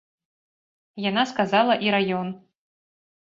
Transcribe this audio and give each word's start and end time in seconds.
Яна 1.09 1.23
сказала 1.31 1.73
і 1.87 1.93
раён. 1.99 2.27